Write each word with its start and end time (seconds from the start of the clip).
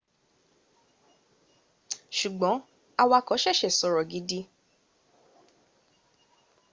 sugbon 2.17 2.57
awako 3.01 3.33
sese 3.43 3.69
sori 3.79 4.03
gidi 4.11 4.41